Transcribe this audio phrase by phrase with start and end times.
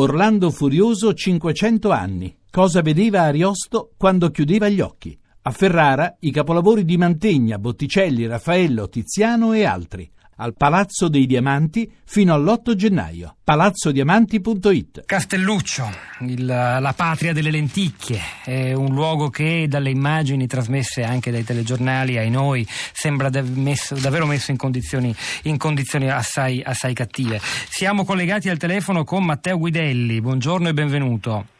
[0.00, 2.36] Orlando Furioso 500 anni.
[2.48, 5.18] Cosa vedeva Ariosto quando chiudeva gli occhi?
[5.42, 10.08] A Ferrara i capolavori di Mantegna, Botticelli, Raffaello, Tiziano e altri
[10.38, 13.36] al Palazzo dei Diamanti fino all'8 gennaio.
[13.44, 15.88] palazzodiamanti.it Castelluccio,
[16.20, 22.18] il, la patria delle lenticchie, è un luogo che dalle immagini trasmesse anche dai telegiornali
[22.18, 27.40] ai noi sembra messo, davvero messo in condizioni, in condizioni assai, assai cattive.
[27.68, 31.56] Siamo collegati al telefono con Matteo Guidelli, buongiorno e benvenuto.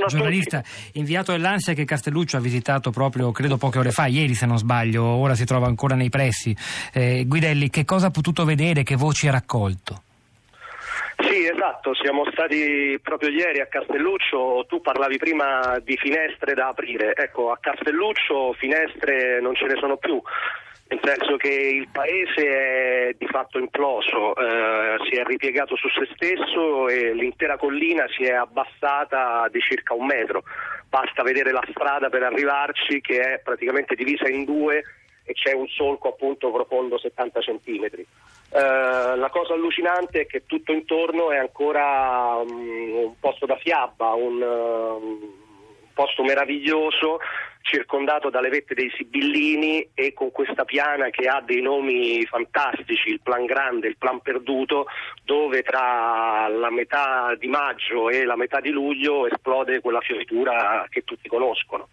[0.00, 0.62] Buongiorno giornalista
[0.94, 5.04] inviato dell'Ansia che Castelluccio ha visitato proprio, credo poche ore fa, ieri se non sbaglio,
[5.04, 6.56] ora si trova ancora nei pressi.
[6.92, 10.02] Eh, Guidelli, che cosa ha potuto vedere, che voci ha raccolto?
[11.18, 17.14] Sì, esatto, siamo stati proprio ieri a Castelluccio, tu parlavi prima di finestre da aprire,
[17.14, 20.20] ecco a Castelluccio finestre non ce ne sono più,
[20.90, 26.08] nel senso che il paese è di fatto imploso, eh, si è ripiegato su se
[26.14, 30.42] stesso e l'intera collina si è abbassata di circa un metro.
[30.88, 34.82] Basta vedere la strada per arrivarci che è praticamente divisa in due
[35.22, 38.04] e c'è un solco appunto profondo 70 centimetri.
[38.52, 44.08] Eh, la cosa allucinante è che tutto intorno è ancora um, un posto da fiaba,
[44.14, 45.39] un, un
[46.00, 47.18] posto meraviglioso
[47.60, 53.20] circondato dalle vette dei Sibillini e con questa piana che ha dei nomi fantastici, il
[53.22, 54.86] plan grande, il plan perduto,
[55.24, 61.02] dove tra la metà di maggio e la metà di luglio esplode quella fioritura che
[61.02, 61.88] tutti conoscono.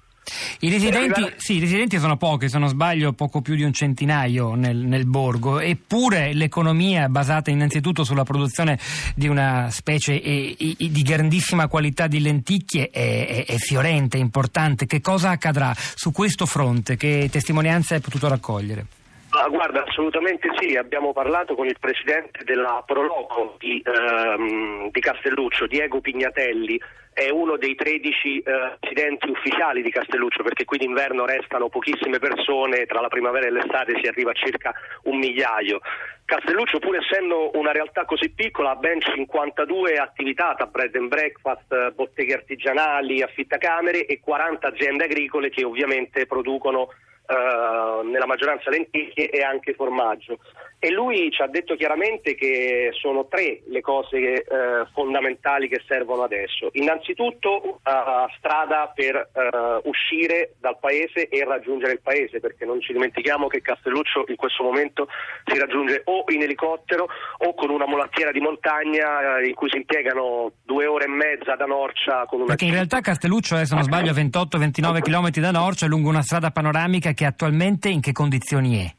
[0.59, 4.55] I residenti, sì, I residenti, sono pochi, se non sbaglio poco più di un centinaio
[4.55, 8.77] nel, nel, borgo, eppure l'economia basata innanzitutto sulla produzione
[9.15, 14.85] di una specie e, e, di grandissima qualità di lenticchie è, è, è fiorente, importante.
[14.85, 16.97] Che cosa accadrà su questo fronte?
[16.97, 18.96] Che testimonianze hai potuto raccogliere?
[19.39, 25.67] Ah, guarda, assolutamente sì, abbiamo parlato con il presidente della Proloco di, ehm, di Castelluccio,
[25.67, 26.81] Diego Pignatelli,
[27.13, 32.87] è uno dei 13 eh, residenti ufficiali di Castelluccio perché qui d'inverno restano pochissime persone,
[32.87, 35.81] tra la primavera e l'estate si arriva a circa un migliaio.
[36.25, 41.91] Castelluccio, pur essendo una realtà così piccola, ha ben 52 attività tra bread and breakfast,
[41.91, 46.89] botteghe artigianali, affittacamere e 40 aziende agricole che ovviamente producono
[47.27, 50.39] Uh, nella maggioranza lenticchie e anche formaggio.
[50.79, 56.23] E lui ci ha detto chiaramente che sono tre le cose uh, fondamentali che servono
[56.23, 56.69] adesso.
[56.73, 62.93] Innanzitutto una strada per uh, uscire dal paese e raggiungere il paese, perché non ci
[62.93, 65.09] dimentichiamo che Castelluccio in questo momento
[65.45, 67.07] si raggiunge o in elicottero
[67.39, 71.65] o con una mulattiera di montagna in cui si impiegano due ore e mezza da
[71.65, 72.49] Norcia con una...
[72.49, 76.21] Perché in realtà Castelluccio è, se non sbaglio, a 28-29 km da Norcia lungo una
[76.21, 78.93] strada panoramica che attualmente in che condizioni è?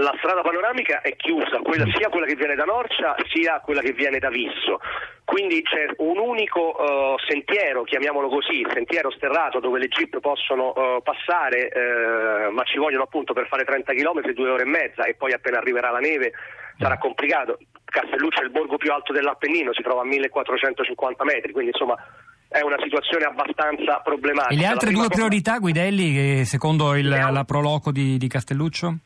[0.00, 3.92] La strada panoramica è chiusa, quella, sia quella che viene da Norcia sia quella che
[3.92, 4.80] viene da Visso.
[5.22, 11.02] Quindi c'è un unico uh, sentiero, chiamiamolo così, sentiero sterrato dove le jeep possono uh,
[11.02, 15.14] passare, uh, ma ci vogliono appunto per fare 30 km due ore e mezza e
[15.14, 16.32] poi appena arriverà la neve
[16.78, 17.58] sarà complicato.
[17.84, 21.96] Castelluccio è il borgo più alto dell'Appennino, si trova a 1450 metri, quindi insomma
[22.52, 24.54] è una situazione abbastanza problematica.
[24.54, 28.96] E le altre due priorità, Guidelli, secondo il, la proloco di, di Castelluccio?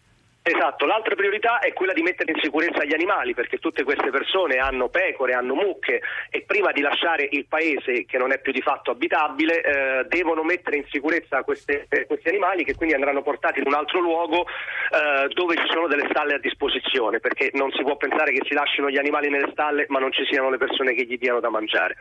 [0.48, 4.58] Esatto, l'altra priorità è quella di mettere in sicurezza gli animali perché tutte queste persone
[4.58, 8.62] hanno pecore, hanno mucche e prima di lasciare il paese che non è più di
[8.62, 13.58] fatto abitabile eh, devono mettere in sicurezza queste, eh, questi animali che quindi andranno portati
[13.58, 17.82] in un altro luogo eh, dove ci sono delle stalle a disposizione perché non si
[17.82, 20.94] può pensare che si lasciano gli animali nelle stalle ma non ci siano le persone
[20.94, 21.96] che gli diano da mangiare.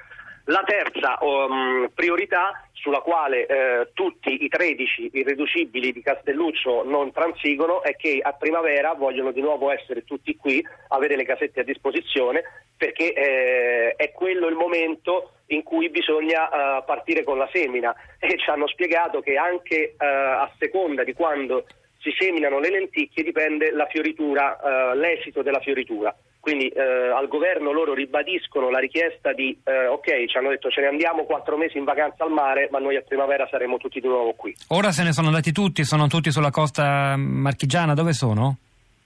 [0.45, 7.81] La terza um, priorità sulla quale eh, tutti i 13 irriducibili di Castelluccio non transigono
[7.81, 12.43] è che a primavera vogliono di nuovo essere tutti qui, avere le casette a disposizione
[12.77, 18.37] perché eh, è quello il momento in cui bisogna uh, partire con la semina e
[18.37, 21.65] ci hanno spiegato che anche uh, a seconda di quando
[21.99, 26.15] si seminano le lenticchie dipende la uh, l'esito della fioritura.
[26.45, 30.81] Quindi eh, al governo loro ribadiscono la richiesta di, eh, ok, ci hanno detto ce
[30.81, 34.07] ne andiamo quattro mesi in vacanza al mare, ma noi a primavera saremo tutti di
[34.07, 34.55] nuovo qui.
[34.67, 38.57] Ora se ne sono andati tutti, sono tutti sulla costa marchigiana, dove sono?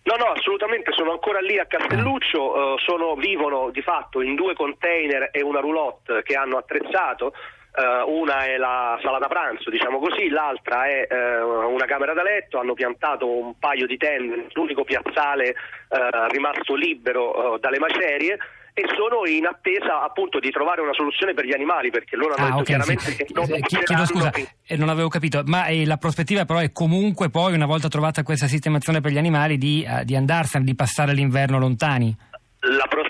[0.03, 4.53] No, no, assolutamente, sono ancora lì a Castelluccio, eh, sono, vivono di fatto in due
[4.53, 7.31] container e una roulotte che hanno attrezzato.
[7.69, 12.23] Uh, una è la sala da pranzo, diciamo così, l'altra è uh, una camera da
[12.23, 15.55] letto, hanno piantato un paio di tende, l'unico piazzale
[15.89, 18.37] uh, rimasto libero dalle macerie
[18.79, 22.45] e sono in attesa appunto di trovare una soluzione per gli animali perché loro hanno
[22.45, 23.15] ah, detto okay, chiaramente sì.
[23.17, 26.71] che non eh, chiedo scusa, eh, non avevo capito, ma eh, la prospettiva però è
[26.71, 30.75] comunque poi una volta trovata questa sistemazione per gli animali di, uh, di andarsene, di
[30.75, 32.15] passare l'inverno lontani?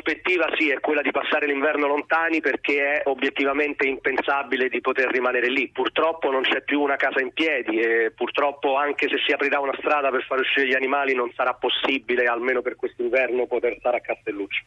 [0.09, 5.49] Prospettiva sì è quella di passare l'inverno lontani perché è obiettivamente impensabile di poter rimanere
[5.49, 5.69] lì.
[5.69, 9.75] Purtroppo non c'è più una casa in piedi e purtroppo anche se si aprirà una
[9.77, 14.01] strada per far uscire gli animali non sarà possibile almeno per quest'inverno poter stare a
[14.01, 14.63] Castelluccio.